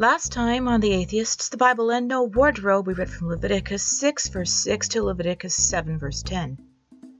[0.00, 4.28] Last time on The Atheists, the Bible, and No Wardrobe, we read from Leviticus 6,
[4.28, 6.56] verse 6 to Leviticus 7, verse 10.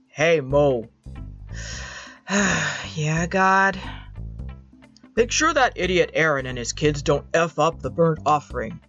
[0.07, 0.89] Hey, Mo.
[2.27, 3.79] yeah, God.
[5.15, 8.79] Make sure that idiot Aaron and his kids don't F up the burnt offering.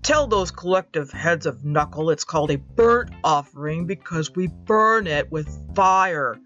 [0.00, 5.30] Tell those collective heads of knuckle it's called a burnt offering because we burn it
[5.30, 6.38] with fire.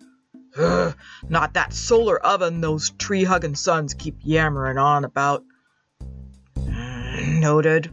[0.59, 0.97] Ugh,
[1.29, 5.45] not that solar oven those tree hugging sons keep yammering on about.
[7.39, 7.91] Noted.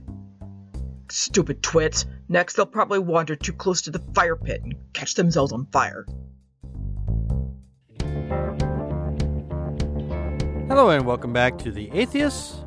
[1.10, 2.06] Stupid twits.
[2.30, 6.06] Next, they'll probably wander too close to the fire pit and catch themselves on fire.
[10.68, 12.64] Hello and welcome back to the Atheists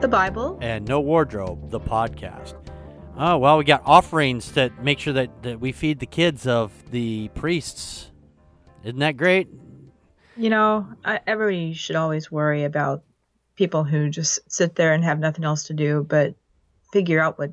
[0.00, 0.58] The Bible.
[0.62, 2.54] and No Wardrobe, the podcast.
[3.18, 6.72] Oh well, we got offerings that make sure that, that we feed the kids of
[6.90, 8.10] the priests.
[8.84, 9.48] Isn't that great?
[10.38, 13.02] You know, I, everybody should always worry about
[13.56, 16.34] people who just sit there and have nothing else to do but
[16.92, 17.50] figure out what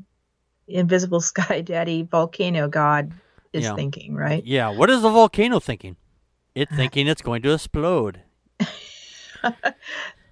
[0.68, 3.12] invisible sky daddy volcano god
[3.54, 3.74] is Yeah.
[3.76, 4.46] thinking, right?
[4.46, 4.70] Yeah.
[4.70, 5.96] What is the volcano thinking?
[6.54, 8.22] It's thinking it's going to explode.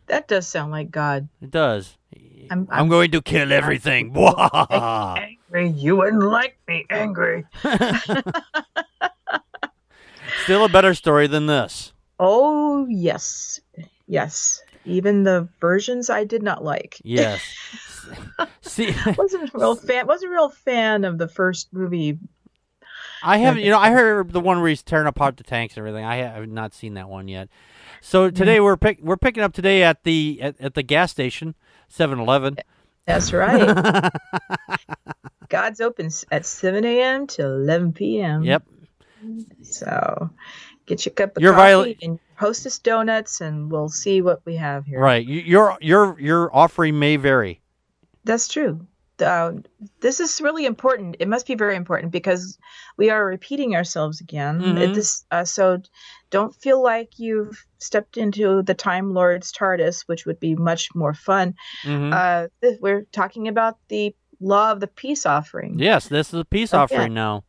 [0.08, 1.28] That does sound like God.
[1.41, 1.97] It does.
[2.50, 4.16] I'm- I'm, I'm- going to kill everything.
[4.16, 7.44] Angry, you wouldn't like me angry.
[10.44, 11.91] Still a better story than this.
[12.19, 13.59] Oh yes,
[14.08, 14.61] yes.
[14.88, 16.99] Even the versions I did not like.
[17.03, 17.41] Yes.
[18.61, 20.07] See, wasn't a real fan.
[20.07, 22.19] wasn't a real fan of the first movie.
[23.23, 23.63] I haven't.
[23.63, 26.05] You know, I heard the one where he's tearing apart the tanks and everything.
[26.05, 27.49] I have not seen that one yet.
[28.02, 28.35] So mm-hmm.
[28.35, 31.55] today we're pick we're picking up today at the at, at the gas station,
[31.91, 32.57] 7-Eleven.
[33.05, 34.11] That's right.
[35.49, 37.25] God's open at seven a.m.
[37.27, 38.44] to eleven p.m.
[38.44, 38.63] Yep.
[39.63, 40.29] So
[40.85, 44.55] get your cup of Your coffee viola- and hostess donuts, and we'll see what we
[44.55, 44.99] have here.
[44.99, 45.25] Right.
[45.25, 47.61] Your your your offering may vary.
[48.23, 48.85] That's true.
[49.19, 49.53] Uh,
[50.02, 51.16] this is really important.
[51.19, 52.59] It must be very important because
[52.97, 54.62] we are repeating ourselves again.
[54.62, 54.94] Mhm.
[54.94, 55.81] This, uh, so
[56.29, 61.16] don't feel like you've stepped into the Time Lord's TARDIS, which would be much more
[61.16, 61.56] fun.
[61.83, 62.13] Mhm.
[62.13, 62.47] Uh,
[62.79, 66.79] we're talking about the law of the peace offering, yes, this is a peace Okay.
[66.83, 67.44] offering now.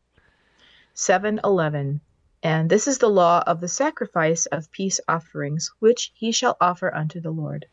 [0.95, 2.01] 711.
[2.41, 6.93] And this is the law of the sacrifice of peace offerings, which he shall offer
[6.93, 7.65] unto the Lord.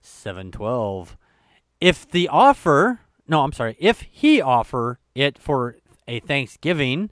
[0.00, 1.16] 712.
[1.80, 3.76] If the offer, no, I'm sorry.
[3.78, 7.10] If he offer it for a Thanksgiving,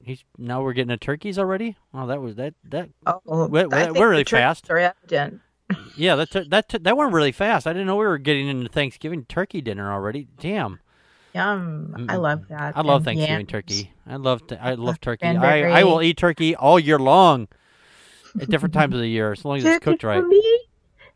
[0.00, 1.76] he's now we're getting to turkeys already.
[1.92, 4.70] Oh, that was that that Oh, think we're really fast.
[4.70, 5.40] Are evident.
[5.96, 7.66] Yeah, that that took- that went really fast.
[7.66, 10.28] I didn't know we were getting into Thanksgiving turkey dinner already.
[10.38, 10.80] Damn,
[11.34, 12.06] Yum.
[12.08, 12.76] I love that.
[12.76, 13.48] I love And Thanksgiving yams.
[13.50, 13.92] turkey.
[14.06, 15.20] I love t- I love turkey.
[15.20, 15.70] cranberry.
[15.72, 17.48] I, I will eat turkey all year long,
[18.40, 20.24] at different times of the year, as long as it's Turkey cooked for right.
[20.24, 20.60] me,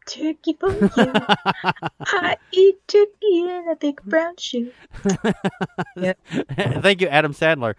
[0.07, 0.91] turkey for you.
[2.01, 4.73] I eat turkey in a big brown shoe.
[5.97, 7.75] Thank you, Adam Sandler.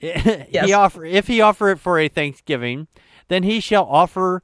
[0.00, 0.66] Yes.
[0.66, 2.86] He offer if he offer it for a Thanksgiving,
[3.28, 4.42] then he shall offer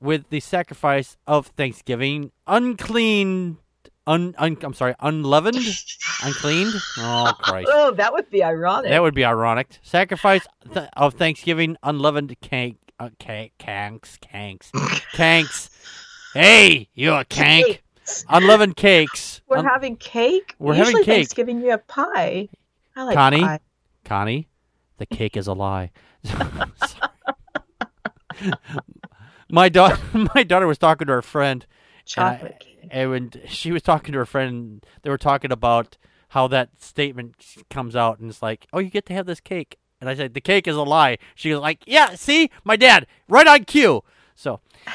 [0.00, 3.58] with the sacrifice of Thanksgiving unclean,
[4.10, 5.56] un, un I'm sorry, unleavened,
[6.24, 6.74] uncleaned.
[6.98, 7.68] Oh Christ.
[7.72, 8.90] Oh, that would be ironic.
[8.90, 9.78] That would be ironic.
[9.82, 14.70] Sacrifice th- of Thanksgiving, unleavened cake, uh, cake, kanks, kanks,
[15.14, 15.70] kanks.
[16.34, 17.64] Hey, you a kank?
[17.64, 17.82] Cake.
[18.28, 19.40] Unleavened cakes.
[19.48, 20.54] We're Un- having cake.
[20.58, 21.14] We're Usually having cake.
[21.16, 22.48] Thanksgiving you have pie.
[22.96, 23.40] I like Connie?
[23.42, 23.60] pie.
[24.04, 24.48] Connie,
[24.98, 25.92] the cake is a lie.
[29.50, 29.98] my daughter,
[30.34, 31.64] my daughter was talking to her friend,
[32.04, 32.69] Chocolate cake.
[32.90, 35.96] And when she was talking to her friend, they were talking about
[36.28, 37.34] how that statement
[37.68, 40.34] comes out, and it's like, "Oh, you get to have this cake," and I said,
[40.34, 44.02] "The cake is a lie." She was like, "Yeah, see, my dad, right on cue."
[44.34, 44.60] So,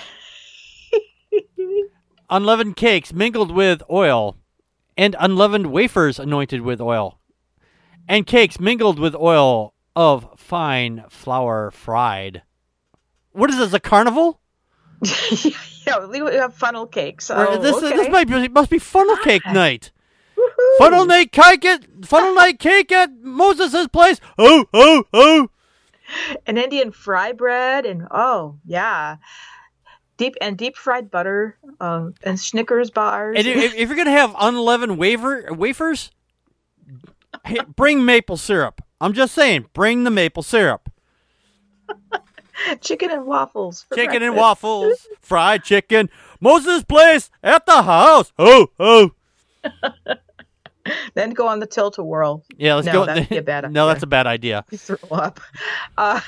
[2.30, 4.38] unleavened cakes mingled with oil,
[4.98, 7.20] and unleavened wafers anointed with oil,
[8.08, 12.44] and cakes mingled with oil of fine flour fried.
[13.32, 13.74] What is this?
[13.74, 14.40] A carnival?
[15.86, 17.30] yeah, we have funnel cakes.
[17.30, 17.96] Or Oh, this okay.
[17.96, 19.92] this might be must be funnel cake night.
[20.38, 20.78] Woohoo.
[20.78, 24.20] Funnel night cake at funnel night cake at Moses' place.
[24.38, 25.50] Oh oh oh!
[26.46, 29.18] and Indian fry bread, and oh yeah,
[30.18, 33.38] deep and deep fried butter, um, and Snickers bars.
[33.38, 36.12] And if, if you're gonna have unleavened wafer wafers,
[37.76, 38.82] bring maple syrup.
[39.02, 40.90] I'm just saying, bring the maple syrup.
[42.82, 43.84] chicken and waffles.
[43.88, 46.10] for Chicken and waffles, fried chicken.
[46.40, 48.32] Moses' place at the house.
[48.38, 49.12] Oh oh!
[51.16, 52.44] Then go on the tilt a whirl.
[52.58, 53.06] Yeah, let's No, go.
[53.08, 54.64] that'd be a bad no, that's a bad idea.
[54.70, 55.40] You throw up.
[55.98, 56.20] Uh,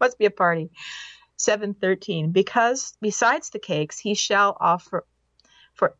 [0.00, 0.70] must be a party.
[1.36, 2.30] Seven thirteen.
[2.30, 5.04] Because besides the cakes, he shall offer
[5.74, 5.96] for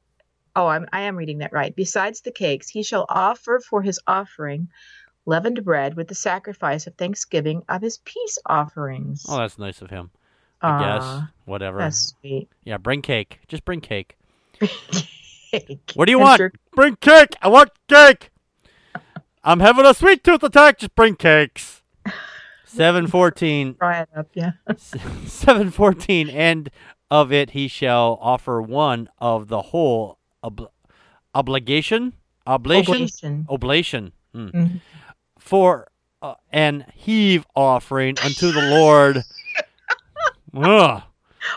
[0.54, 1.75] Oh, I'm, I am reading that right.
[1.75, 4.69] Besides the cakes, he shall offer for his offering
[5.26, 9.26] leavened bread with the sacrifice of thanksgiving of his peace offerings.
[9.28, 10.11] Oh, that's nice of him.
[10.62, 11.28] I guess.
[11.44, 11.78] Whatever.
[11.78, 12.49] That's sweet.
[12.64, 13.40] Yeah, bring cake.
[13.49, 14.17] Just bring cake.
[14.58, 15.93] Cake.
[15.94, 16.40] What do you want?
[16.75, 17.37] Bring cake.
[17.43, 18.31] I want cake.
[19.44, 20.78] I'm having a sweet tooth attack.
[20.78, 21.82] Just bring cakes.
[22.64, 23.75] 714.
[23.75, 24.52] Fry it up, yeah.
[24.76, 26.29] 714.
[26.31, 26.70] And
[27.11, 30.70] of it he shall offer one of the whole ob-
[31.34, 32.14] obligation?
[32.46, 32.94] Oblation?
[32.94, 33.46] Oblation.
[33.49, 34.12] Oblation.
[34.32, 34.49] Hmm.
[34.49, 34.81] Mhm.
[35.46, 35.87] For
[36.20, 39.19] uh, an heave offering unto the Lord.
[40.54, 41.02] Ugh.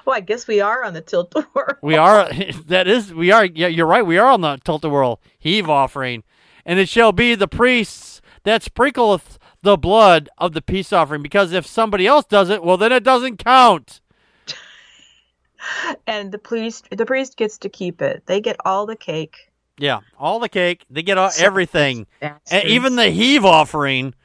[0.06, 1.80] Well, I guess we are on the tilt door.
[1.81, 2.30] We are.
[2.68, 3.12] That is.
[3.12, 3.45] We are.
[3.45, 4.06] Yeah, you're right.
[4.06, 6.24] We are on the tilt-a-whirl heave offering,
[6.65, 11.24] and it shall be the priests that sprinkleth the blood of the peace offering.
[11.24, 14.01] Because if somebody else does it, well, then it doesn't count.
[16.07, 18.24] and the priest the priest gets to keep it.
[18.27, 19.49] They get all the cake.
[19.79, 20.85] Yeah, all the cake.
[20.89, 24.13] They get all, everything, and even the heave offering.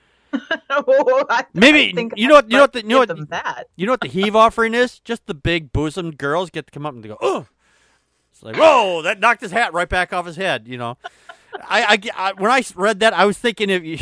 [0.69, 3.31] Oh, I- Maybe- I think you know what- you know what the- you know what-
[3.31, 3.69] that.
[3.77, 4.99] You know what the heave offering is?
[4.99, 7.47] Just the big bosomed girls get to come up and they go, oh.
[8.33, 10.67] It's like, whoa, that knocked his hat right back off his head.
[10.67, 10.99] You know.
[11.63, 13.99] I, I, I- when I read that, I was thinking of you.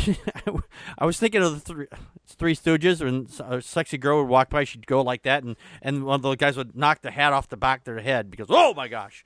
[0.97, 1.87] I was thinking of the three,
[2.27, 6.03] three Stooges, and a sexy girl would walk by, she'd go like that, and, and
[6.05, 8.47] one of those guys would knock the hat off the back of their head because,
[8.49, 9.23] oh my gosh,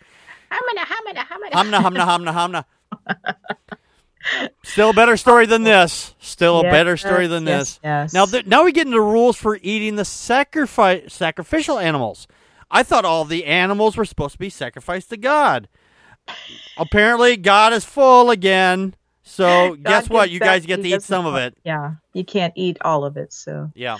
[0.51, 1.51] Hamina, hamina, hamina.
[1.51, 2.65] hamna hamna hamna
[3.06, 3.35] hamna.
[4.63, 6.13] Still a better story than this.
[6.19, 7.79] Still a Yes, better story than yes, this.
[7.83, 8.13] yes.
[8.13, 12.27] Now, th- now we get into rules for eating the sacrifice sacrificial animals.
[12.69, 15.69] I thought all the animals were supposed to be sacrificed to God.
[16.77, 18.95] Apparently, God is full again.
[19.24, 20.29] So God guess what?
[20.29, 21.57] You guys get to eat some of it.
[21.63, 23.33] Yeah, you can't eat all of it.
[23.33, 23.97] So Yeah.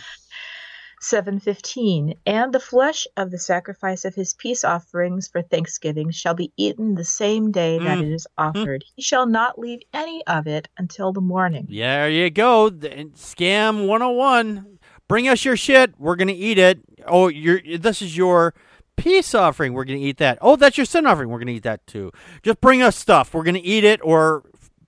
[1.00, 6.34] seven fifteen, and the flesh of the sacrifice of his peace offerings for thanksgiving shall
[6.34, 8.04] be eaten the same day that Mm.
[8.04, 8.84] it is offered.
[8.96, 11.68] He shall not leave any of it until the morning.
[11.70, 12.72] There you go.
[12.72, 14.80] Scam 101.
[15.08, 15.94] Bring us your shit.
[16.00, 16.80] We're going to eat it.
[17.06, 18.54] Oh, you're, this is your
[18.98, 19.74] peace offering.
[19.74, 20.38] We're going to eat that.
[20.42, 21.30] Oh, that's your sin offering.
[21.30, 22.12] We're going to eat that too.
[22.44, 23.34] Just bring us stuff.
[23.34, 24.44] We're going to eat it or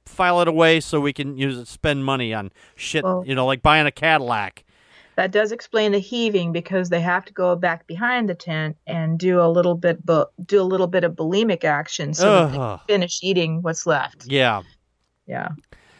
[0.05, 3.45] file it away so we can use it, spend money on shit, Well- you know,
[3.45, 4.65] like buying a Cadillac.
[5.15, 9.19] That does explain the heaving because they have to go back behind the tent and
[9.19, 12.79] do a little bit, bu- do a little bit of bulimic action so they can
[12.87, 14.25] finish eating what's left.
[14.27, 14.61] Yeah.
[15.27, 15.49] Yeah.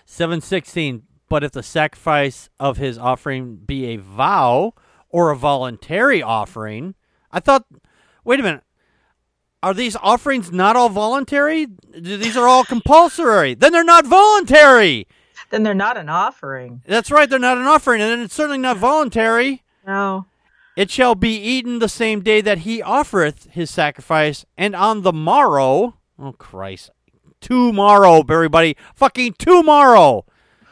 [0.06, 1.04] 716.
[1.28, 4.74] But if the sacrifice of his offering be a vow
[5.10, 6.96] or a voluntary offering,
[7.32, 7.66] I thought,
[8.24, 8.64] wait a minute.
[9.62, 11.68] Are these offerings not all voluntary?
[11.94, 13.56] These are all compulsory.
[13.56, 15.08] Then they're not voluntary.
[15.50, 16.82] Then they're not an offering.
[16.86, 19.64] That's right, they're not an offering, and it's certainly not voluntary.
[19.86, 20.28] No.
[20.78, 25.12] It shall be eaten the same day that he offereth his sacrifice, and on the
[25.12, 26.92] morrow, oh Christ,
[27.42, 30.26] tomorrow, everybody, fucking tomorrow.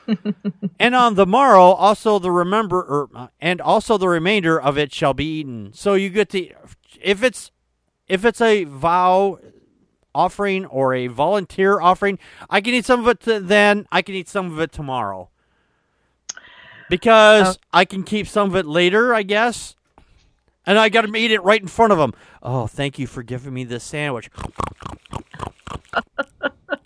[0.79, 5.13] and on the morrow, also the remember, er, and also the remainder of it shall
[5.13, 5.73] be eaten.
[5.73, 6.53] So you get to,
[7.01, 7.51] if it's,
[8.07, 9.39] if it's a vow
[10.13, 13.88] offering or a volunteer offering, I can eat some of it to then.
[13.91, 15.29] I can eat some of it tomorrow.
[16.89, 17.59] Because oh.
[17.73, 19.75] I can keep some of it later, I guess.
[20.65, 22.13] And I got to eat it right in front of them.
[22.44, 24.29] Oh, thank you for giving me this sandwich.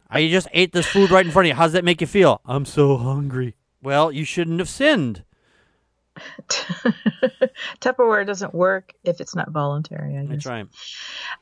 [0.09, 1.55] I just ate this food right in front of you.
[1.55, 2.41] How does that make you feel?
[2.45, 3.55] I'm so hungry.
[3.81, 5.23] Well, you shouldn't have sinned.
[7.79, 10.29] Tupperware doesn't work if it's not voluntary, I guess.
[10.31, 10.67] That's right.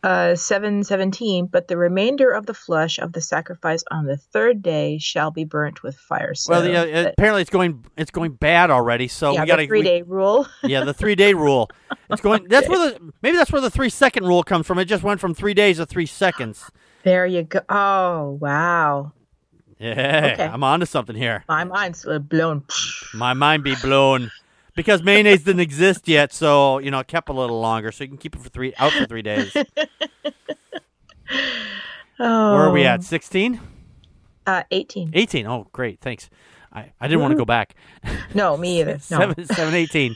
[0.04, 4.98] Uh, 717, but the remainder of the flesh of the sacrifice on the third day
[4.98, 6.34] shall be burnt with fire.
[6.36, 9.08] So, Well, yeah, the- apparently it's going it's going bad already.
[9.08, 10.48] So yeah, we got to three day rule.
[10.64, 11.70] Yeah, the three day rule.
[12.10, 12.48] It's going.
[12.48, 14.78] That's where the maybe that's where the three second rule comes from.
[14.80, 16.70] It just went from three days to three seconds.
[17.04, 17.62] There you go.
[17.70, 19.14] Oh, wow.
[19.80, 20.44] Yeah, Okay.
[20.46, 21.46] I'm onto something here.
[21.48, 22.66] My mind's blown.
[23.14, 24.30] My mind be blown
[24.76, 28.08] because mayonnaise didn't exist yet, so you know it kept a little longer, so you
[28.10, 29.56] can keep it for three out for three days.
[32.20, 32.54] Oh.
[32.54, 33.04] Where are we at?
[33.04, 33.62] 16?
[34.46, 35.12] Uh, 18.
[35.14, 35.48] 18.
[35.48, 36.02] Oh, great.
[36.02, 36.30] Thanks.
[36.72, 37.76] I, I didn't want to go back.
[38.34, 39.00] No, me either.
[39.10, 39.20] No.
[39.20, 40.16] Seven, seven, 18.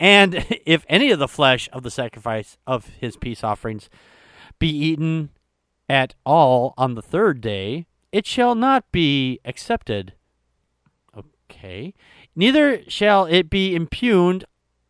[0.00, 3.88] And if any of the flesh of the sacrifice of his peace offerings
[4.58, 5.30] be eaten
[5.88, 10.14] at all on the third day, it shall not be accepted.
[11.16, 11.94] Okay.
[12.36, 14.44] Neither shall it be impugned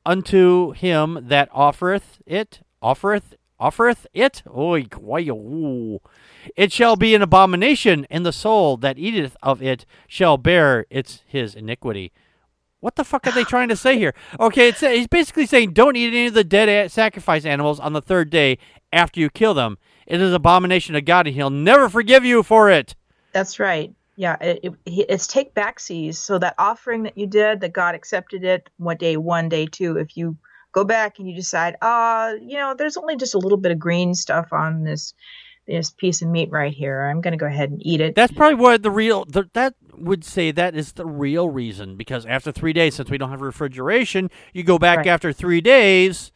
[0.06, 4.42] unto him that offereth it, offereth, offereth it.
[4.54, 4.86] Oy.
[6.56, 11.22] It shall be an abomination, and the soul that eateth of it shall bear its
[11.26, 12.12] his iniquity.
[12.80, 14.14] What the fuck are they trying to say here?
[14.38, 18.02] Okay, it's he's basically saying don't eat any of the dead sacrifice animals on the
[18.02, 18.58] third day
[18.92, 19.78] after you kill them.
[20.06, 22.94] It is abomination to God, and He'll never forgive you for it.
[23.32, 23.94] That's right.
[24.16, 26.16] Yeah, it, it, it's take backsies.
[26.16, 29.96] So that offering that you did, that God accepted it, what day one, day two.
[29.96, 30.36] If you
[30.72, 33.78] go back and you decide, ah, you know, there's only just a little bit of
[33.78, 35.14] green stuff on this
[35.66, 37.02] this piece of meat right here.
[37.02, 38.14] I'm going to go ahead and eat it.
[38.14, 42.26] That's probably what the real the, that would say that is the real reason because
[42.26, 45.06] after three days, since we don't have refrigeration, you go back Right.
[45.06, 46.32] after three days.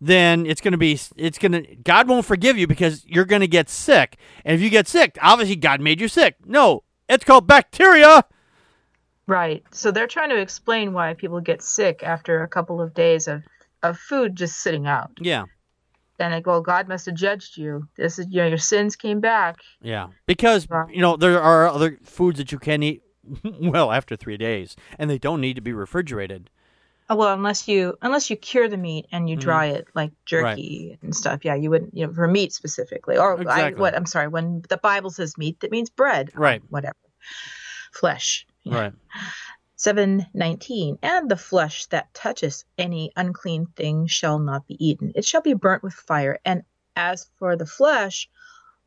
[0.00, 4.16] Then it's gonna be it's gonna God won't forgive you because you're gonna get sick,
[4.44, 6.34] and if you get sick, obviously God made you sick.
[6.44, 8.24] No, it's called bacteria.
[9.26, 9.62] Right.
[9.70, 13.42] So they're trying to explain why people get sick after a couple of days of,
[13.82, 15.12] of food just sitting out.
[15.20, 15.44] Yeah,
[16.18, 17.88] And like, well, God must have judged you.
[17.96, 19.56] This is, you know, your sins came back.
[19.80, 23.02] yeah, because you know there are other foods that you can eat
[23.44, 26.50] well after three days, and they don't need to be refrigerated.
[27.10, 29.42] Oh, well, unless you unless you cure the meat and you mm-hmm.
[29.42, 31.44] dry it like jerky and stuff.
[31.44, 33.18] Yeah, you wouldn't, you know, for meat specifically.
[33.18, 33.94] Or I, what?
[33.94, 34.28] I'm sorry.
[34.28, 36.30] When the Bible says meat, that means bread.
[36.34, 36.62] Um, right.
[36.70, 36.96] Whatever.
[37.92, 38.46] Flesh.
[38.64, 38.92] Right.
[39.76, 45.40] 719 and the flesh that touches any unclean thing shall not be eaten it shall
[45.40, 46.62] be burnt with fire and
[46.94, 48.28] as for the flesh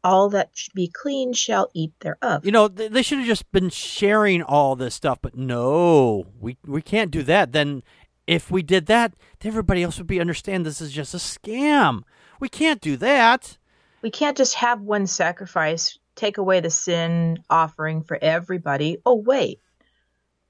[0.06, 4.44] all that be clean shall eat thereof You know, they should have just been sharing
[4.44, 7.52] all this stuff, but no, we we can't do that.
[7.54, 7.82] Then,
[8.28, 9.14] if we did that,
[9.44, 12.02] everybody else would be understand this is just a scam.
[12.40, 13.58] We can't do that.
[14.02, 19.60] we can't just have one sacrifice take away the sin offering for everybody oh wait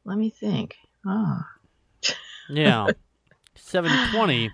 [0.03, 1.39] let me think oh
[2.49, 2.87] Yeah,
[3.55, 4.51] seven twenty.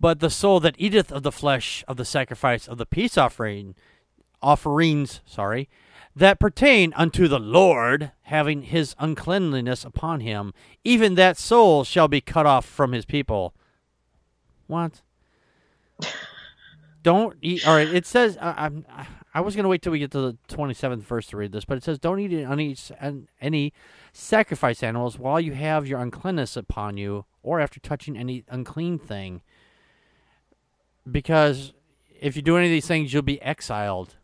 [0.00, 3.74] But the soul that eateth of the flesh of the sacrifice of the peace offering,
[4.46, 5.68] offerings, sorry,
[6.14, 12.20] that pertain unto the Lord, having his uncleanliness upon him, even that soul shall be
[12.20, 13.54] cut off from his people.
[14.66, 15.02] What?
[17.02, 17.66] Don't eat.
[17.66, 17.88] All right.
[17.88, 18.86] It says I, I'm.
[19.32, 21.64] I was gonna wait till we get to the twenty seventh verse to read this,
[21.64, 22.74] but it says, "Don't eat any
[23.40, 23.72] any
[24.12, 29.42] sacrifice animals while you have your uncleanness upon you, or after touching any unclean thing,
[31.08, 31.74] because
[32.18, 34.16] if you do any of these things, you'll be exiled."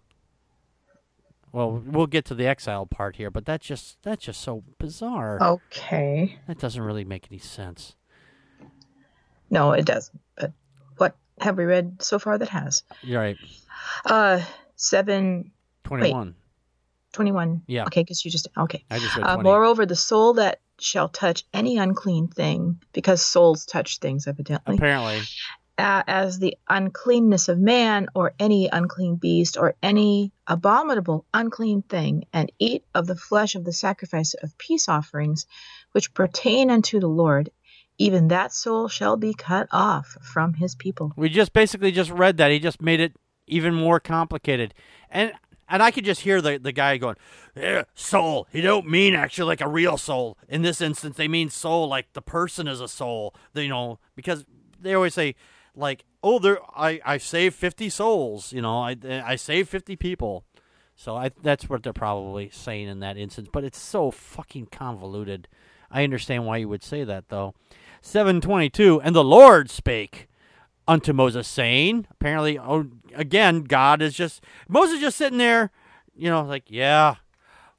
[1.53, 5.39] Well, we'll get to the exile part here, but that's just that's just so bizarre.
[5.43, 7.95] okay That doesn't really make any sense.
[9.51, 10.53] no it doesn't but
[10.97, 13.37] what have we read so far that has You're right.
[14.07, 14.41] uh
[14.77, 15.51] 7
[15.85, 16.35] Twenty-one.
[17.13, 17.85] 21 Yeah.
[17.85, 21.45] okay because you just okay I just read Uh, moreover, the soul that shall touch
[21.53, 25.21] any unclean thing, because souls touch things evidently, Apparently,
[25.79, 32.25] uh, as the uncleanness of man, or any unclean beast, or any abominable unclean thing,
[32.33, 35.47] and eat of the flesh of the sacrifice of peace offerings,
[35.93, 37.51] which pertain unto the Lord,
[37.99, 41.13] even that soul shall be cut off from his people.
[41.17, 42.51] we just basically just read that.
[42.51, 43.15] He just made it
[43.47, 44.75] even more complicated,
[45.11, 45.33] and
[45.69, 47.17] and I could just hear the the guy going,
[47.57, 50.37] yeah, "Soul." He don't mean actually like a real soul.
[50.49, 53.35] In this instance, they mean soul like the person is a soul.
[53.55, 54.45] You know, because
[54.79, 55.35] they always say
[55.75, 60.45] like, "Oh, there, I I saved fifty souls." You know, I I saved fifty people.
[60.95, 63.49] So I that's what they're probably saying in that instance.
[63.53, 65.49] But it's so fucking convoluted.
[65.91, 67.55] I understand why you would say that though.
[68.01, 70.29] 722 and the Lord spake
[70.89, 75.71] unto Moses saying, apparently oh again God is just Moses just sitting there,
[76.15, 77.17] you know, like, yeah,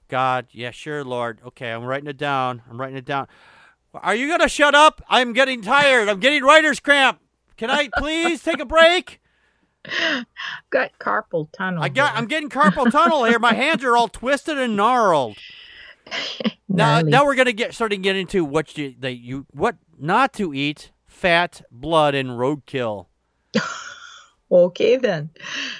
[0.07, 1.39] God, yeah, sure, Lord.
[1.45, 2.61] Okay, I'm writing it down.
[2.69, 3.27] I'm writing it down.
[3.93, 5.01] Are you going to shut up?
[5.07, 6.09] I'm getting tired.
[6.09, 7.19] I'm getting writer's cramp.
[7.57, 9.21] Can I please take a break?
[9.85, 10.25] I've
[10.69, 11.83] got carpal tunnel.
[11.83, 12.17] I got here.
[12.17, 13.39] I'm getting carpal tunnel here.
[13.39, 15.37] My hands are all twisted and gnarled.
[16.69, 17.11] Now, Gnarly.
[17.11, 20.55] now we're gonna get starting to get into what you they you what not to
[20.55, 23.05] eat: fat, blood, and roadkill.
[24.51, 25.31] Okay then.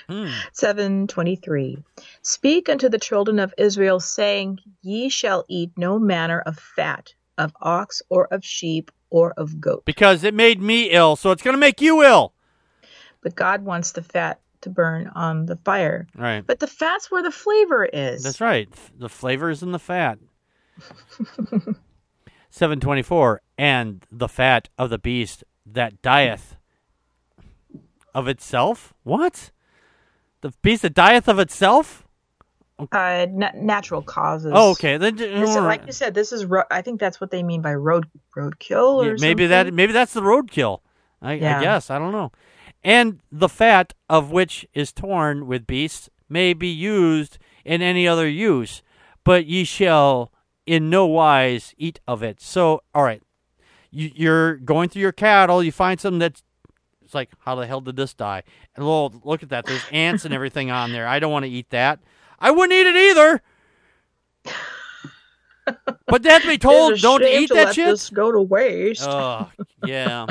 [0.09, 0.29] Hmm.
[0.53, 1.77] 723
[2.23, 7.53] Speak unto the children of Israel, saying, Ye shall eat no manner of fat of
[7.61, 9.85] ox or of sheep or of goat.
[9.85, 12.33] Because it made me ill, so it's gonna make you ill.
[13.21, 16.07] But God wants the fat to burn on the fire.
[16.17, 16.45] Right.
[16.45, 18.23] But the fat's where the flavor is.
[18.23, 18.67] That's right.
[18.97, 20.17] The flavor is in the fat.
[22.49, 26.55] 724 and the fat of the beast that dieth
[28.15, 28.93] of itself?
[29.03, 29.51] What?
[30.41, 32.02] The beast that dieth of itself?
[32.91, 34.51] Uh, na- natural causes.
[34.53, 34.97] Oh, okay.
[34.97, 36.45] Then This like you said, this is.
[36.45, 38.95] Ro- I think that's what they mean by road roadkill.
[38.95, 40.79] Or Yeah, maybe that maybe that's the roadkill.
[41.21, 42.31] I, I guess I don't know.
[42.83, 48.27] And the fat of which is torn with beasts may be used in any other
[48.27, 48.81] use,
[49.23, 50.31] but ye shall
[50.65, 52.41] in no wise eat of it.
[52.41, 53.21] So, all right,
[53.91, 56.43] you, you're going through your cattle, you find something that's
[57.03, 58.43] it's like, how the hell did this die?
[58.75, 59.65] And well, look at that.
[59.65, 61.07] There's ants and everything on there.
[61.07, 61.99] I don't want to eat that.
[62.43, 63.41] I wouldn't eat it either.
[66.07, 67.87] But they have to be told, don't eat to that shit.
[67.87, 69.07] This go to waste.
[69.07, 69.49] Oh,
[69.85, 70.27] yeah.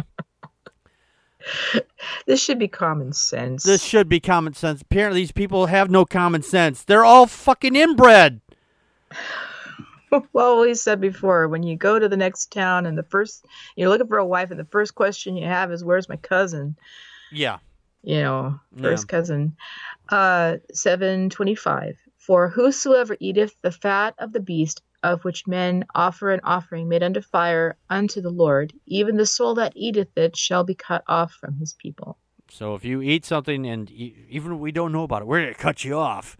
[2.26, 3.64] this should be common sense.
[3.64, 4.82] This should be common sense.
[4.82, 6.84] Apparently, these people have no common sense.
[6.84, 8.42] They're all fucking inbred.
[10.34, 13.88] well, we said before, when you go to the next town and the first you're
[13.88, 16.76] looking for a wife, and the first question you have is, "Where's my cousin?"
[17.32, 17.58] Yeah.
[18.02, 18.82] You know, Yeah.
[18.82, 19.56] first cousin.
[20.08, 21.96] Uh, seven twenty-five.
[22.18, 27.02] For whosoever eateth the fat of the beast of which men offer an offering made
[27.02, 31.32] unto fire unto the Lord, even the soul that eateth it shall be cut off
[31.32, 32.18] from his people.
[32.48, 35.84] So if you eat something and even we don't know about it, we're gonna cut
[35.84, 36.36] you off.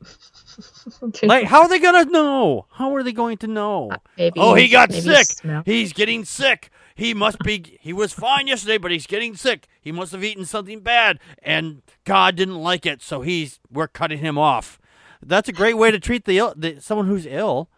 [1.22, 2.66] Like, how are they gonna know?
[2.70, 3.90] How are they going to know?
[3.90, 5.26] Uh, maybe oh, he got sick.
[5.26, 5.62] smell.
[5.66, 6.70] He's getting sick.
[6.94, 7.78] He must be.
[7.82, 9.66] He was fine yesterday, but he's getting sick.
[9.80, 13.60] He must have eaten something bad, and God didn't like it, so he's.
[13.70, 14.80] We're cutting him off.
[15.22, 17.68] That's a great way to treat the, Ill, the someone who's ill.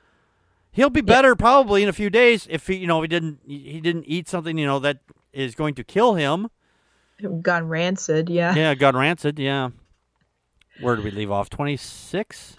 [0.70, 3.80] He'll be better probably in a few days if he, you know, he didn't he
[3.80, 4.98] didn't eat something you know that
[5.32, 6.48] is going to kill him.
[7.42, 8.54] Gone rancid, yeah.
[8.54, 9.40] Yeah, got rancid.
[9.40, 9.70] Yeah.
[10.80, 11.50] Where did we leave off?
[11.50, 12.56] Twenty six.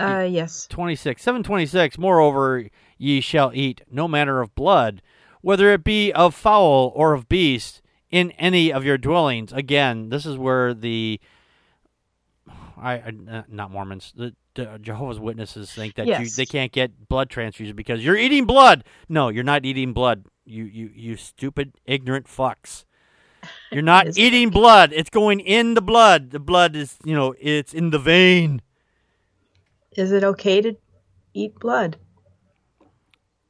[0.00, 0.68] Uh, yes.
[0.70, 5.02] 26 726 moreover ye shall eat no manner of blood
[5.40, 9.52] whether it be of fowl or of beast in any of your dwellings.
[9.52, 11.18] Again this is where the
[12.76, 14.12] i, I uh, not mormons.
[14.16, 18.44] The, the jehovah's witnesses think that you, they can't get blood transfusion because you're eating
[18.44, 18.84] blood.
[19.08, 22.84] No you're not eating blood you you you stupid ignorant fucks
[23.70, 27.72] you're not eating blood it's going in the blood the blood is you know it's
[27.74, 28.60] in the vein
[29.96, 30.76] Is it okay to
[31.34, 31.96] eat blood?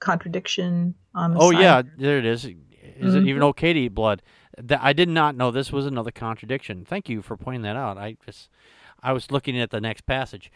[0.01, 1.61] Contradiction on the Oh side.
[1.61, 2.45] yeah, there it is.
[2.45, 2.59] Is it
[3.01, 3.29] Mm-hmm.
[3.29, 4.23] even okay to eat blood?
[4.57, 6.85] That I did not know this was another contradiction.
[6.85, 7.99] Thank you for pointing that out.
[7.99, 8.49] I just
[9.03, 10.51] I was looking at the next passage,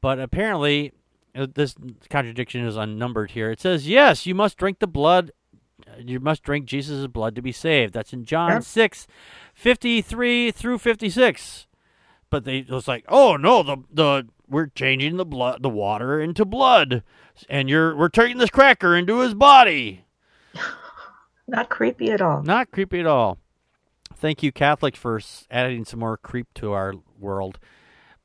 [0.00, 0.92] but apparently
[1.34, 1.74] uh, this
[2.10, 3.50] contradiction is unnumbered here.
[3.50, 5.30] It says, "Yes, you must drink the blood.
[5.98, 8.62] You must drink Jesus' blood to be saved." That's in John Yep.
[8.62, 9.06] six,
[9.54, 11.66] fifty three through fifty six.
[12.30, 16.20] But they it was like, "Oh no, the the we're changing the blood, the water
[16.20, 17.02] into blood,
[17.48, 20.04] and you're we're turning this cracker into his body."
[21.46, 22.42] Not creepy at all.
[22.42, 23.38] Not creepy at all.
[24.16, 27.58] Thank you, Catholics, for adding some more creep to our world.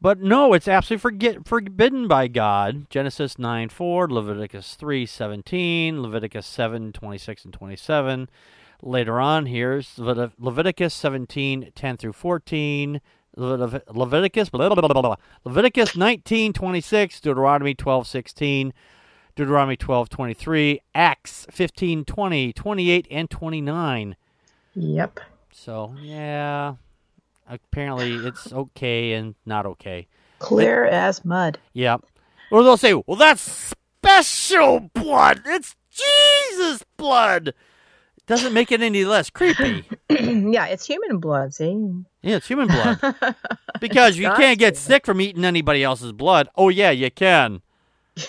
[0.02, 2.90] But no, it's absolutely forget, forbidden by God.
[2.90, 8.30] Genesis 9 4, Leviticus three seventeen, Leviticus seven twenty six and 27.
[8.82, 13.02] Later on, here's Levit- Leviticus 17 10 through 14.
[13.36, 15.16] Levit- Leviticus blah, blah, blah, blah, blah.
[15.44, 18.74] Leviticus 19 26, Deuteronomy 12 16,
[19.36, 24.16] Deuteronomy 12 23, Acts 15 20, 28, and 29.
[24.76, 25.20] Yep.
[25.52, 26.76] So, yeah,
[27.50, 30.08] apparently it's okay and not okay.
[30.40, 31.60] Clear as mud.
[31.74, 31.98] Yeah.
[32.52, 35.42] Or they'll say, well, that's special blood.
[35.46, 37.54] It's Jesus' blood.
[38.28, 39.84] Doesn't make it any less creepy.
[40.10, 42.04] yeah, it's human blood, see?
[42.22, 43.00] Yeah, it's human blood.
[43.80, 44.82] Because you God's can't get blood.
[44.82, 46.50] sick from eating anybody else's blood.
[46.56, 47.62] Oh, yeah, you can.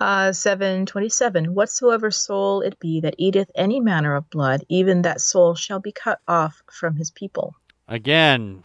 [0.00, 1.54] Uh, 727.
[1.54, 5.90] Whatsoever soul it be that eateth any manner of blood, even that soul shall be
[5.90, 7.54] cut off from his people.
[7.88, 8.62] Again,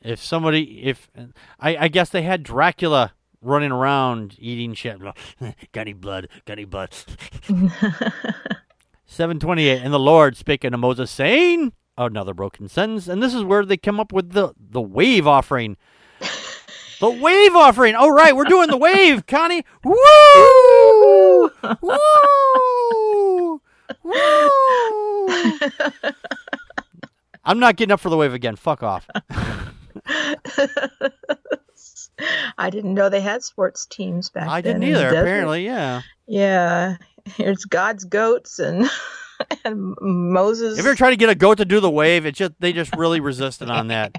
[0.00, 1.08] if somebody, if
[1.60, 4.98] I, I guess they had Dracula running around eating shit.
[5.00, 5.16] got
[5.76, 6.28] any blood?
[6.46, 6.94] Got any blood?
[9.06, 9.82] 728.
[9.82, 13.08] And the Lord spake unto Moses, saying, another broken sentence.
[13.08, 15.76] And this is where they come up with the, the wave offering.
[17.02, 17.96] The wave offering.
[17.96, 19.64] All right, we're doing the wave, Connie.
[19.82, 21.50] Woo!
[21.82, 23.60] Woo!
[24.04, 25.28] Woo!
[27.44, 28.54] I'm not getting up for the wave again.
[28.54, 29.08] Fuck off.
[32.56, 34.76] I didn't know they had sports teams back I then.
[34.76, 35.08] I didn't either.
[35.08, 36.02] Apparently, yeah.
[36.28, 36.98] Yeah.
[37.24, 38.88] Here's God's goats and,
[39.64, 40.78] and Moses.
[40.78, 42.94] If you're trying to get a goat to do the wave, it just they just
[42.94, 44.18] really resisted on that.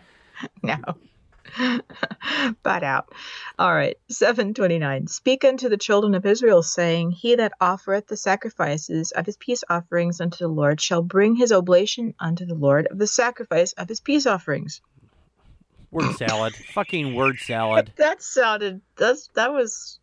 [0.61, 0.75] No.
[2.63, 3.11] but out.
[3.59, 3.97] All right.
[4.09, 5.07] 729.
[5.07, 9.63] Speak unto the children of Israel, saying, He that offereth the sacrifices of his peace
[9.69, 13.89] offerings unto the Lord shall bring his oblation unto the Lord of the sacrifice of
[13.89, 14.81] his peace offerings.
[15.91, 17.91] Word salad, fucking word salad.
[17.97, 19.99] That sounded, that's, that was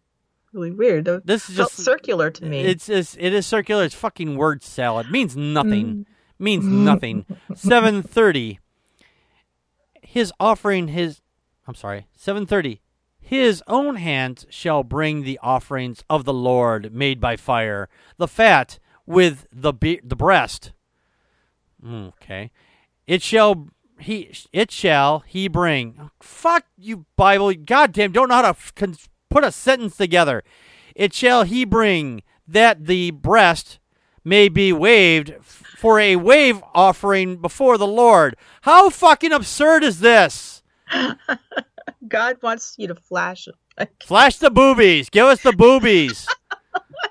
[0.52, 1.04] really weird.
[1.04, 2.60] That This is just circular to me.
[2.60, 3.84] It's just it is circular.
[3.84, 5.10] It's fucking word salad.
[5.10, 5.86] Means nothing.
[5.86, 6.04] Mm.
[6.38, 7.26] Means nothing.
[7.54, 8.60] Seven thirty.
[10.02, 11.20] His offering his.
[11.70, 12.08] I'm sorry.
[12.16, 12.80] Seven thirty.
[13.20, 18.80] his own hands shall bring the offerings of the Lord made by fire, the fat
[19.06, 20.72] with the be- the breast.
[21.88, 22.50] Okay,
[23.06, 23.68] it shall
[24.00, 26.10] he it shall he bring.
[26.20, 27.54] Fuck you, Bible.
[27.54, 28.98] Goddamn, don't know how to
[29.30, 30.42] put a sentence together.
[30.96, 33.78] It shall he bring that the breast
[34.24, 38.34] may be waved for a wave offering before the Lord.
[38.62, 40.59] How fucking absurd is this?
[42.08, 43.48] God wants you to flash.
[44.04, 45.08] Flash the boobies.
[45.10, 46.26] Give us the boobies.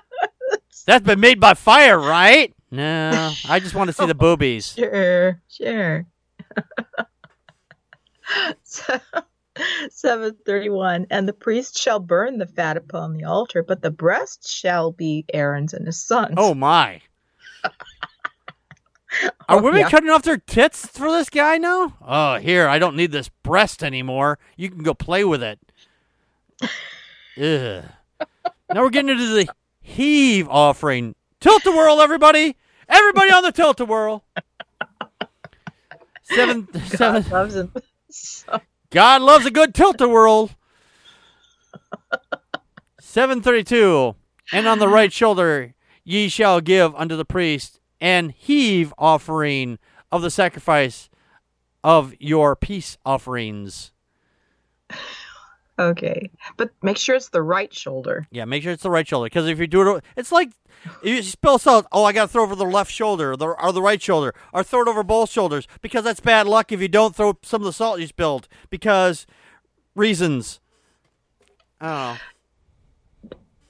[0.86, 2.54] That's been made by fire, right?
[2.70, 4.74] No, I just want to see the oh, boobies.
[4.74, 6.06] Sure, sure.
[9.90, 14.48] Seven thirty-one, and the priest shall burn the fat upon the altar, but the breast
[14.48, 16.34] shall be Aaron's and his sons.
[16.36, 17.02] Oh my.
[19.48, 19.88] Are Oh, women yeah.
[19.90, 21.96] cutting off their tits for this guy now?
[22.06, 24.38] Oh, here, I don't need this breast anymore.
[24.56, 25.58] You can go play with it.
[27.40, 27.84] Ugh.
[28.72, 29.48] Now we're getting into the
[29.80, 31.14] heave offering.
[31.40, 32.56] Tilt a whirl, everybody!
[32.88, 34.24] Everybody on the tilt a whirl.
[36.22, 37.22] Seven, seven.
[37.22, 37.72] God loves him.
[38.10, 40.50] So- God loves a good tilt a whirl.
[43.00, 44.14] 732.
[44.52, 49.78] And on the right shoulder ye shall give unto the priest an heave offering
[50.10, 51.08] of the sacrifice
[51.84, 53.92] of your peace offerings.
[55.80, 58.28] Okay, but make sure it's the right shoulder.
[58.30, 59.24] Yeah, make sure it's the right shoulder.
[59.24, 60.50] Because if you do it, it's like
[61.02, 61.86] if you spill salt.
[61.90, 64.34] Oh, I got to throw over the left shoulder or the, or the right shoulder,
[64.52, 65.66] or throw it over both shoulders.
[65.80, 68.46] Because that's bad luck if you don't throw some of the salt you spilled.
[68.68, 69.26] Because
[69.94, 70.60] reasons.
[71.80, 72.18] Oh,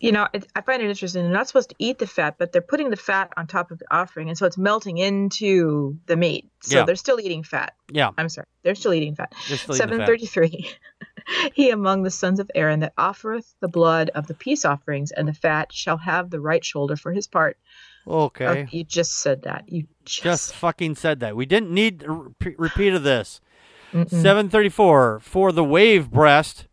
[0.01, 1.23] You know, it, I find it interesting.
[1.25, 3.79] They're not supposed to eat the fat, but they're putting the fat on top of
[3.79, 6.49] the offering, and so it's melting into the meat.
[6.61, 6.85] So Yeah.
[6.87, 7.75] they're still eating fat.
[7.93, 8.11] yeah.
[8.17, 9.33] I'm sorry, they're still eating fat.
[9.49, 10.71] They're still eating the Seven thirty-three.
[11.55, 15.29] he among the sons of Aaron that offereth the blood of the peace offerings and
[15.29, 17.59] the fat shall have the right shoulder for his part.
[18.09, 18.47] Okay.
[18.47, 19.69] Oh, you just said that.
[19.69, 21.37] You just, Just fucking said that.
[21.37, 23.43] We didn't need re- repeat of this.
[23.93, 26.67] 734 For the wave breast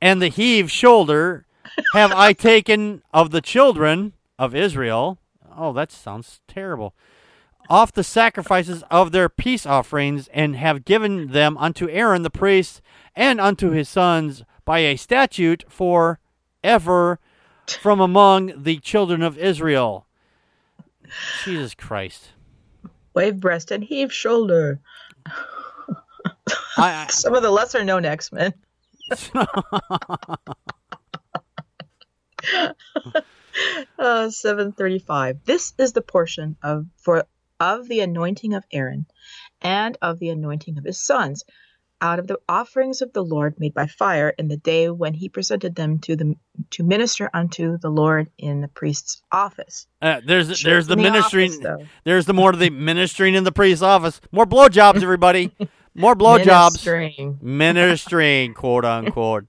[0.00, 1.46] and the heave shoulder
[1.94, 5.18] have I taken of the children of Israel.
[5.56, 6.94] Oh, that sounds terrible.
[7.68, 12.80] Off the sacrifices of their peace offerings and have given them unto Aaron the priest
[13.14, 16.18] and unto his sons by a statute for
[16.64, 17.20] ever
[17.80, 20.06] from among the children of Israel.
[21.44, 22.30] Jesus Christ.
[23.14, 24.80] wave breast and heave shoulder.
[26.76, 28.54] I, Some of the lesser known X Men.
[33.98, 35.40] Uh, 735.
[35.44, 37.24] This is the portion of for
[37.58, 39.06] of the anointing of Aaron
[39.60, 41.44] and of the anointing of his sons
[42.00, 45.28] out of the offerings of the Lord made by fire in the day when he
[45.28, 46.34] presented them to the
[46.70, 49.86] to minister unto the Lord in the priest's office.
[50.00, 51.66] Uh, there's Sure, there's the in ministering.
[51.66, 54.20] office, there's the more to the ministering in the priest's office.
[54.32, 55.52] More blowjobs, everybody.
[55.94, 56.86] More blowjobs.
[56.86, 57.38] Ministering.
[57.42, 59.44] Ministering, quote unquote.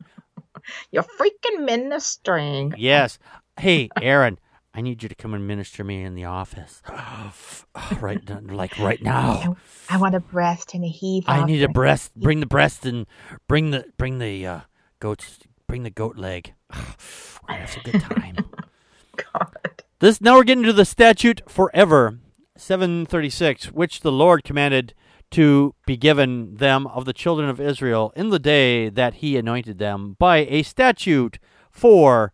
[0.91, 2.73] You're freaking ministering.
[2.77, 3.19] Yes.
[3.57, 4.39] Hey, Aaron,
[4.73, 6.81] I need you to come and minister me in the office.
[7.99, 8.21] right,
[8.51, 9.57] like right now.
[9.89, 11.25] I want a breast and a heave.
[11.27, 12.15] I need a breast.
[12.15, 13.05] Bring the breast and
[13.47, 14.59] bring the bring the uh,
[14.99, 15.39] goats.
[15.67, 16.53] Bring the goat leg.
[16.73, 18.35] We're have a good time.
[19.33, 19.83] God.
[19.99, 22.19] This now we're getting to the statute forever,
[22.55, 24.93] seven thirty six, which the Lord commanded
[25.31, 29.79] to be given them of the children of Israel in the day that He anointed
[29.79, 31.39] them by a statute
[31.69, 32.33] for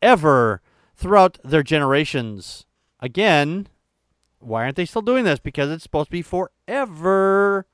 [0.00, 0.62] ever
[0.94, 2.66] throughout their generations.
[3.00, 3.68] Again,
[4.38, 5.38] why aren't they still doing this?
[5.38, 7.66] Because it's supposed to be forever.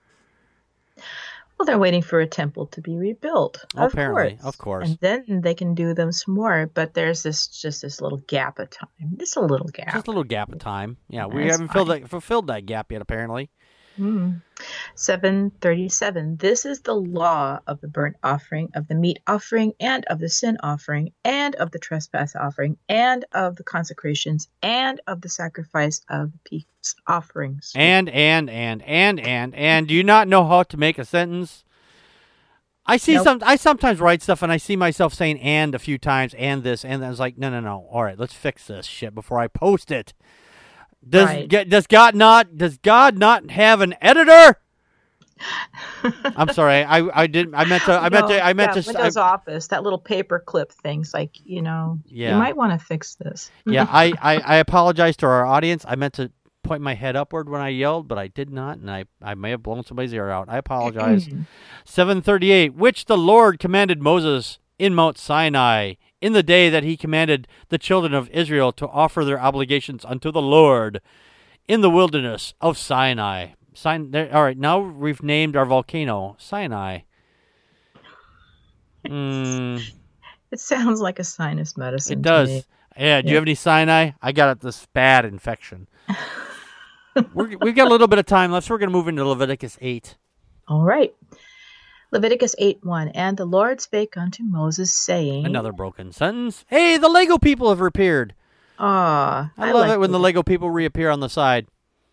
[1.58, 3.64] Well, they're waiting for a temple to be rebuilt.
[3.76, 4.32] Of course.
[4.42, 4.88] of course.
[4.88, 6.68] And then they can do them some more.
[6.74, 8.88] But there's this just this little gap of time.
[9.16, 9.92] Just a little gap.
[9.92, 10.96] Just a little gap of time.
[11.08, 13.00] Yeah, we That's haven't filled that, fulfilled that gap yet.
[13.00, 13.50] Apparently.
[13.96, 14.32] Hmm.
[14.94, 16.36] 737.
[16.36, 20.28] This is the law of the burnt offering, of the meat offering, and of the
[20.28, 26.00] sin offering, and of the trespass offering, and of the consecrations, and of the sacrifice
[26.08, 27.72] of the peace offerings.
[27.74, 31.64] And and and and and and do you not know how to make a sentence?
[32.84, 33.24] I see Nope.
[33.24, 33.38] some.
[33.44, 36.84] I sometimes write stuff and I see myself saying "and" a few times, and this,
[36.84, 37.86] and then it's like, no, no, no.
[37.90, 40.12] All right, let's fix this shit before I post it.
[41.08, 41.48] Does Right.
[41.48, 44.58] get does God not does God not have an editor?
[46.36, 46.84] I'm sorry.
[46.84, 47.54] I I didn't.
[47.54, 47.92] I meant to.
[47.92, 48.44] I meant to.
[48.44, 48.92] I meant that to.
[48.92, 52.32] Windows I, Office, that little paper clip thing's like, you know, Yeah.
[52.32, 53.50] you might want to fix this.
[53.66, 53.86] yeah.
[53.90, 55.84] I, I I apologize to our audience.
[55.88, 56.30] I meant to
[56.62, 59.50] point my head upward when I yelled, but I did not, and I I may
[59.50, 60.48] have blown somebody's ear out.
[60.48, 61.28] I apologize.
[61.84, 67.46] 738 which the lord commanded moses in Mount Sinai, in the day that he commanded
[67.68, 71.00] the children of Israel to offer their obligations unto the Lord
[71.68, 73.48] in the wilderness of Sinai.
[73.74, 77.00] Sin- there, all right, now we've named our volcano Sinai.
[79.04, 79.82] Mm,
[80.52, 82.20] It sounds like a sinus medicine.
[82.20, 82.48] it does.
[82.48, 82.64] me.
[82.96, 84.12] Yeah, do you have any Sinai?
[84.22, 85.88] I got this bad infection.
[87.34, 89.24] we're, we've got a little bit of time left, so we're going to move into
[89.26, 90.16] Leviticus 8.
[90.68, 91.12] All right.
[92.12, 93.08] Leviticus 8 1.
[93.08, 96.64] And the Lord spake unto Moses, saying, Another broken sentence.
[96.68, 98.34] Hey, the Lego people have reappeared.
[98.78, 100.18] Ah, I, love like it when the.
[100.18, 101.66] Lego people reappear on the side.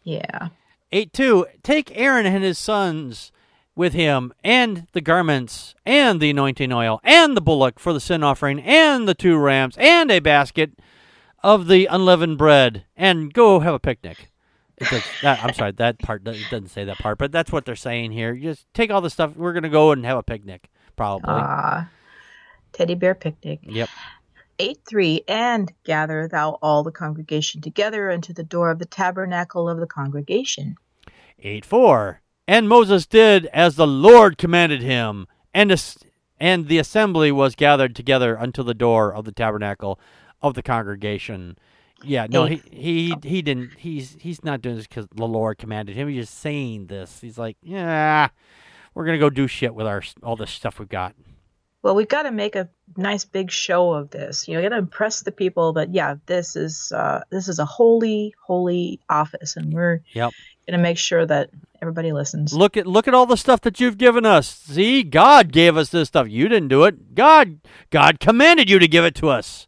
[0.04, 0.50] Yeah.
[0.92, 1.46] 8 2.
[1.62, 3.32] Take Aaron and his sons
[3.76, 8.24] with him, and the garments, and the anointing oil, and the bullock for the sin
[8.24, 10.74] offering, and the two rams, and a basket
[11.44, 14.29] of the unleavened bread, and go have a picnic.
[14.80, 17.76] Does, that, I'm sorry, that part it doesn't say that part, but that's what they're
[17.76, 18.34] saying here.
[18.34, 19.36] You just take all the stuff.
[19.36, 21.30] We're gonna go and have a picnic, probably.
[21.30, 21.89] Ah.
[22.72, 23.60] Teddy bear picnic.
[23.63, 23.89] yep.
[24.60, 29.70] 8 3 And gather thou all the congregation together unto the door of the tabernacle
[29.70, 30.76] of the congregation.
[31.39, 32.22] 8 4.
[32.48, 35.98] And Moses did as the Lord commanded him, and, as-
[36.39, 40.00] and the assembly was gathered together unto the door of the tabernacle
[40.42, 41.58] of the congregation.
[42.04, 43.72] Yeah, no, he, he he didn't.
[43.78, 46.08] He's he's not doing this because the Lord commanded him.
[46.08, 47.20] He's just saying this.
[47.20, 48.30] He's like, yeah,
[48.94, 51.16] we're gonna go do shit with our all this stuff we've got.
[51.82, 54.48] Well, we've got to make a nice big show of this.
[54.48, 57.66] You know, got to impress the people But yeah, this is uh, this is a
[57.66, 60.34] holy, holy office, and we're Yep.
[60.68, 62.54] going to make sure that everybody listens.
[62.54, 64.50] Look at look at all the stuff that you've given us.
[64.54, 66.28] See, God gave us this stuff.
[66.28, 67.16] You didn't do it.
[67.16, 69.66] God God commanded you to give it to us.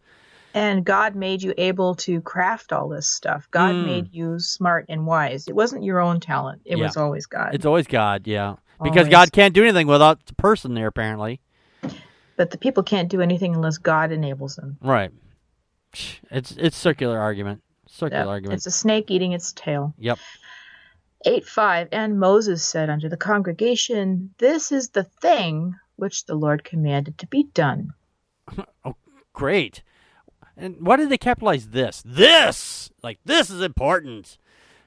[0.54, 3.48] And God made you able to craft all this stuff.
[3.52, 3.84] God Mm.
[3.84, 5.48] made you smart and wise.
[5.48, 6.62] It wasn't your own talent.
[6.66, 6.86] It Yeah.
[6.88, 7.54] was always God.
[7.54, 8.56] It's always God, yeah.
[8.84, 9.12] Because Always.
[9.12, 11.40] God can't do anything without the person there, apparently.
[12.38, 14.78] but the people can't do anything unless God enables them.
[14.82, 15.12] Right.
[16.32, 17.62] It's it's circular argument.
[17.88, 18.28] Circular Yep.
[18.30, 18.58] argument.
[18.58, 19.94] It's a snake eating its tail.
[20.00, 20.18] Yep.
[21.26, 26.64] 8 5 And Moses said unto the congregation, This is the thing which the Lord
[26.64, 27.90] commanded to be done.
[28.84, 28.96] Oh,
[29.34, 29.84] great.
[30.62, 32.04] And why did they capitalize this?
[32.06, 32.92] This!
[33.02, 34.38] Like this is important.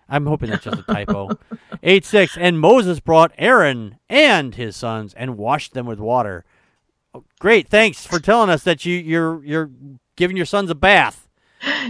[0.09, 1.31] I'm hoping that's just a typo.
[1.83, 2.37] 8 6.
[2.39, 6.45] And Moses brought Aaron and his sons and washed them with water.
[7.15, 7.69] Oh, great.
[7.69, 9.71] Thanks for telling us that you, you're you're
[10.17, 11.29] giving your sons a bath.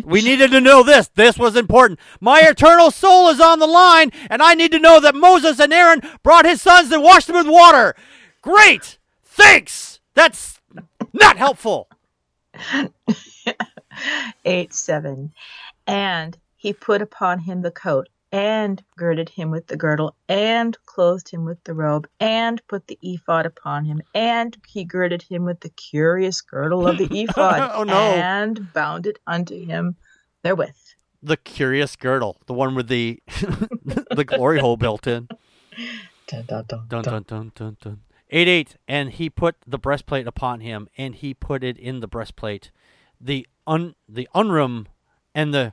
[0.05, 1.09] We needed to know this.
[1.09, 1.99] This was important.
[2.21, 5.73] My eternal soul is on the line, and I need to know that Moses and
[5.73, 7.95] Aaron brought his sons and washed them with water.
[8.41, 8.99] Great.
[9.23, 10.01] Thanks.
[10.15, 10.61] That's
[11.13, 11.89] not helpful.
[14.45, 15.33] 8 7
[15.87, 21.29] And he put upon him the coat, and girded him with the girdle, and clothed
[21.29, 25.61] him with the robe, and put the ephod upon him, and he girded him with
[25.61, 27.95] the curious girdle of the ephod, Oh, no.
[27.95, 29.97] and bound it unto him
[30.43, 30.75] therewith.
[31.23, 33.23] The curious girdle, the one with the
[34.11, 35.29] the glory hole built in.
[36.27, 37.25] Dun, dun, dun, Dun dun.
[37.27, 38.01] dun dun dun.
[38.31, 42.09] Eight eight, and he put the breastplate upon him, and he put it in the
[42.09, 42.71] breastplate,
[43.25, 44.87] the un the unrum,
[45.35, 45.73] and the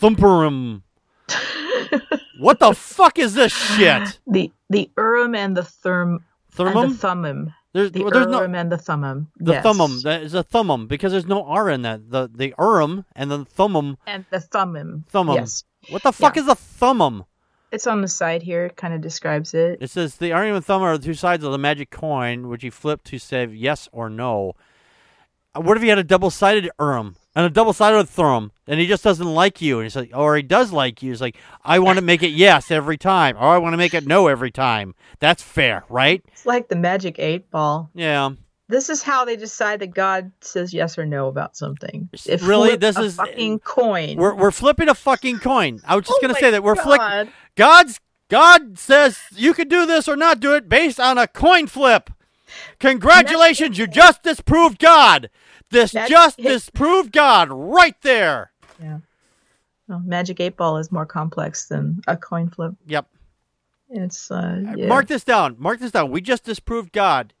[0.00, 0.82] thumperum.
[2.38, 4.18] what the fuck is this shit?
[4.26, 6.18] The the Urim and the Therm
[6.58, 6.88] and Thummum?
[6.92, 7.54] the Thummim.
[7.72, 9.28] There's, The well, there's no and the Thummim.
[9.38, 9.64] the yes.
[9.64, 10.02] thummum.
[10.02, 12.10] That is a thummum because there's no r in that.
[12.10, 13.96] The the urim and the thummum.
[14.06, 15.04] And the Thummim.
[15.12, 15.36] Thummum.
[15.36, 15.62] Yes.
[15.90, 16.42] What the fuck Yeah.
[16.42, 17.26] is a thummum?
[17.70, 18.66] It's on the side here.
[18.66, 19.78] It kind of describes it.
[19.80, 22.64] It says the Urim and Thummim are the two sides of the magic coin, which
[22.64, 24.54] you flip to say yes or no.
[25.54, 29.26] What if he had a double-sided Urim and a double-sided Thummim, and he just doesn't
[29.34, 31.10] like you, and he's like, or he does like you?
[31.10, 33.94] He's like, I want to make it yes every time, or I want to make
[33.94, 34.94] it no every time.
[35.18, 36.22] That's fair, right?
[36.28, 37.90] It's like the magic eight ball.
[37.94, 38.30] Yeah.
[38.68, 42.08] This is how they decide that God says yes or no about something.
[42.24, 42.76] It Really?
[42.76, 44.16] This a is- fucking coin.
[44.16, 45.80] We're we're flipping a fucking coin.
[45.84, 46.76] I was just Oh gonna say that we're.
[46.76, 47.28] God.
[47.56, 51.66] God's God says you can do this or not do it based on a coin
[51.66, 52.10] flip.
[52.78, 55.30] Congratulations, you just disproved God.
[55.70, 58.52] This just disproved God right there.
[58.82, 58.98] Yeah.
[59.88, 62.74] Well, magic eight ball is more complex than a coin flip.
[62.86, 63.06] Yep.
[63.90, 64.86] It's uh, yeah.
[64.86, 65.56] Mark this down.
[65.58, 66.10] Mark this down.
[66.10, 67.34] We just disproved God.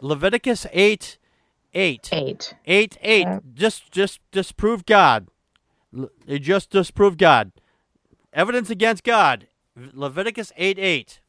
[0.00, 1.18] Leviticus 8
[1.74, 2.08] 8.
[2.12, 2.54] eight.
[2.64, 3.20] 8 8.
[3.20, 3.40] Yeah.
[3.54, 5.28] Just just disproved God.
[6.26, 7.52] It just disproved God.
[8.32, 9.48] Evidence against God.
[9.76, 11.20] Leviticus 8 8.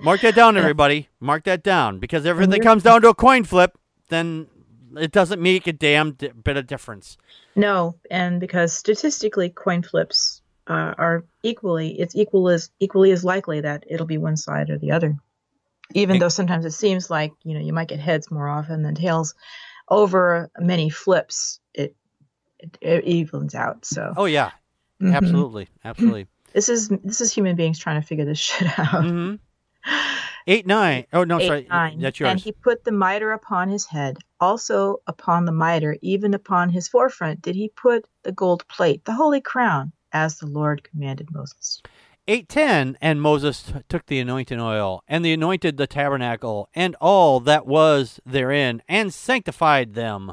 [0.00, 1.08] Mark that down, everybody.
[1.20, 1.98] Mark that down.
[1.98, 3.78] Because if everything comes down to a coin flip,
[4.08, 4.48] then
[4.96, 7.16] it doesn't make a damn di- bit of difference.
[7.56, 13.60] No, and because statistically, coin flips uh, are equally it's equal as equally as likely
[13.60, 15.16] that it'll be one side or the other.
[15.94, 18.94] even though sometimes it seems like you know you might get heads more often than
[18.94, 19.34] tails.
[19.88, 21.94] Over many flips, it
[22.58, 23.84] it, it evens out.
[23.84, 24.50] So Oh yeah,
[25.00, 25.14] mhm.
[25.14, 26.26] absolutely, absolutely.
[26.54, 29.04] this is this is human beings trying to figure this shit out.
[29.04, 29.34] hmm
[30.46, 31.06] Eight nine.
[31.12, 32.00] Oh no, Eight, sorry, nine.
[32.00, 36.68] that's And he put the mitre upon his head, also upon the mitre, even upon
[36.68, 41.30] his forefront, did he put the gold plate, the holy crown, as the Lord commanded
[41.32, 41.82] Moses.
[42.26, 42.96] Eight ten.
[43.02, 48.20] And Moses took the anointing oil and the anointed the tabernacle and all that was
[48.24, 50.32] therein and sanctified them.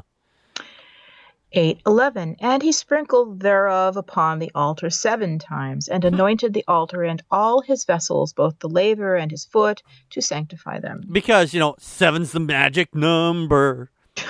[1.54, 7.22] 811 And he sprinkled thereof upon the altar seven times, and anointed the altar and
[7.30, 11.02] all his vessels, both the laver and his foot, to sanctify them.
[11.12, 13.90] Because you know seven's the magic number.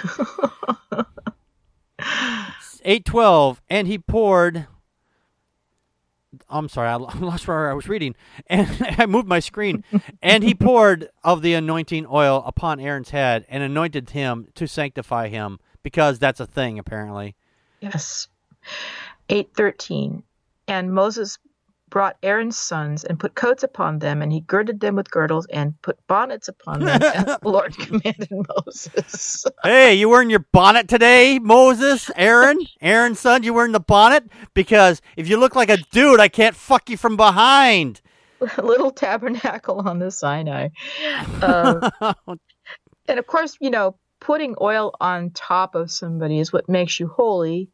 [2.84, 3.62] Eight twelve.
[3.68, 4.66] And he poured.
[6.48, 8.14] I'm sorry, I lo- lost where I was reading,
[8.46, 8.68] and
[8.98, 9.84] I moved my screen.
[10.22, 15.28] and he poured of the anointing oil upon Aaron's head and anointed him to sanctify
[15.28, 17.34] him, because that's a thing apparently.
[17.80, 18.28] Yes.
[19.28, 20.22] 813
[20.68, 21.38] And Moses
[21.92, 25.80] brought Aaron's sons and put coats upon them, and he girded them with girdles and
[25.82, 29.44] put bonnets upon them, as the Lord commanded Moses.
[29.62, 32.10] Hey, you wearing your bonnet today, Moses?
[32.16, 32.58] Aaron?
[32.80, 34.24] Aaron's son, you wearing the bonnet?
[34.54, 38.00] Because if you look like a dude, I can't fuck you from behind.
[38.58, 40.70] Little tabernacle on the Sinai.
[41.42, 41.90] Uh,
[43.06, 47.06] and of course, you know, putting oil on top of somebody is what makes you
[47.06, 47.68] holy.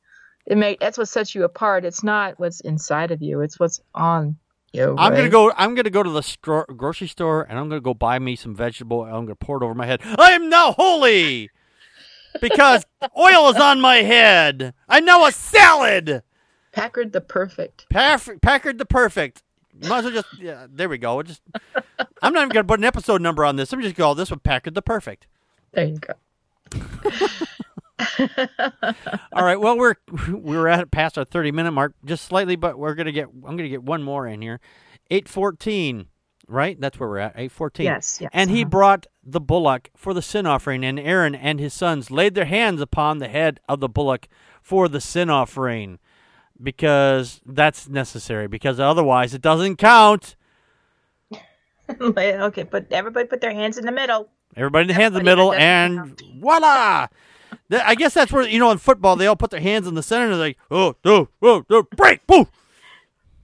[0.48, 1.84] It make that's what sets you apart.
[1.84, 4.37] It's not what's inside of you; it's what's on
[4.72, 4.94] you.
[4.98, 5.52] I'm gonna go.
[5.56, 8.54] I'm gonna go to the stro- grocery store and I'm gonna go buy me some
[8.54, 9.04] vegetable.
[9.04, 10.00] I'm gonna pour it over my head.
[10.02, 11.50] I am now holy
[12.40, 12.87] because
[13.18, 14.72] oil is on my head.
[14.88, 16.22] I'm now a salad.
[16.72, 17.87] Packard the perfect.
[17.90, 19.42] Paff- Packard the perfect.
[19.82, 20.28] Might as well just.
[20.40, 21.16] Yeah, there we go.
[21.16, 21.42] We'll just.
[22.22, 23.70] I'm not even gonna put an episode number on this.
[23.72, 25.26] I'm just gonna call this one Packard the perfect.
[25.72, 26.14] There you go.
[29.32, 29.61] All right.
[29.61, 29.96] Well, we're
[30.28, 33.26] we're at past our thirty minute mark, just slightly, but we're gonna get.
[33.26, 34.61] I'm gonna get one more in here.
[35.11, 36.06] Eight fourteen.
[36.46, 36.80] Right.
[36.80, 37.34] That's where we're at.
[37.37, 37.87] Eight fourteen.
[37.87, 38.30] Yes, yes.
[38.32, 38.70] And he uh-huh.
[38.70, 42.80] brought the bullock for the sin offering, and Aaron and his sons laid their hands
[42.80, 44.28] upon the head of the bullock
[44.62, 45.98] for the sin offering,
[46.62, 48.46] because that's necessary.
[48.46, 50.37] Because otherwise, it doesn't count.
[52.00, 54.28] okay, but everybody put their hands in the middle.
[54.56, 57.08] Everybody in the hands in the middle, and voila!
[57.70, 59.94] Th- I guess that's where you know in football they all put their hands in
[59.94, 62.48] the center and they're like, oh, oh, oh, oh, break, woo!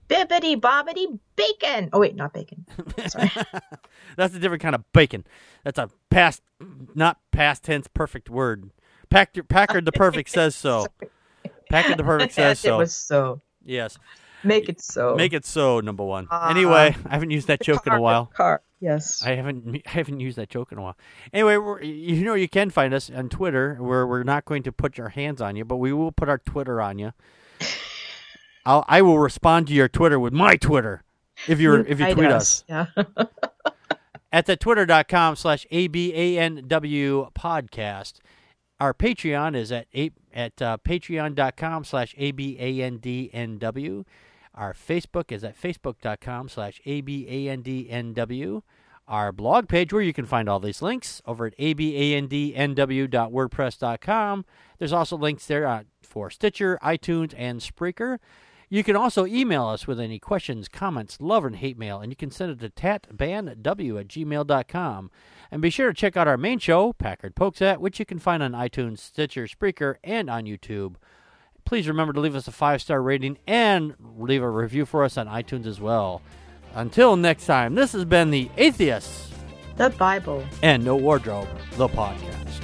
[0.07, 1.89] Bibbity bobbity bacon.
[1.91, 2.65] Oh wait, not bacon.
[3.07, 3.31] Sorry.
[4.17, 5.25] That's a different kind of bacon.
[5.63, 6.41] That's a past,
[6.93, 8.69] not past tense, perfect word.
[9.09, 10.85] Packard, Packard the perfect says so.
[11.71, 12.77] Packard the perfect says it so.
[12.77, 13.41] was so.
[13.63, 13.97] Yes,
[14.43, 15.15] Make it so.
[15.15, 15.79] make it so.
[15.79, 16.27] Number one.
[16.29, 16.49] Ah.
[16.51, 18.27] Anyway, I haven't used that joke in a while.
[18.27, 18.61] Car.
[18.79, 19.23] Yes.
[19.25, 20.97] I haven't I haven't used that joke in a while.
[21.33, 24.71] Anyway, we're, you know you can find us on Twitter where we're not going to
[24.71, 27.13] put our hands on you, but we will put our Twitter on you.
[28.65, 31.03] I'll, I will respond to your Twitter with my Twitter
[31.47, 32.63] if you if you tweet us.
[32.67, 32.87] Yeah.
[34.31, 38.15] at the twitter.com slash ABANW podcast.
[38.79, 44.05] Our Patreon is at a, at uh, patreon.com slash ABANDNW.
[44.55, 48.63] Our Facebook is at facebook.com slash ABANDNW.
[49.07, 54.45] Our blog page, where you can find all these links, over at abandnw.wordpress.com.
[54.79, 58.17] There's also links there uh, for Stitcher, iTunes, and Spreaker.
[58.67, 62.15] You can also email us with any questions, comments, love, and hate mail, and you
[62.15, 65.11] can send it to tatbandw at gmail.com.
[65.51, 68.17] And be sure to check out our main show, Packard Pokes At, which you can
[68.17, 70.95] find on iTunes, Stitcher, Spreaker, and on YouTube.
[71.65, 75.17] Please remember to leave us a five star rating and leave a review for us
[75.17, 76.21] on iTunes as well.
[76.75, 79.31] Until next time, this has been the Atheists
[79.75, 80.43] the Bible.
[80.61, 82.61] and No Wardrobe, the podcast.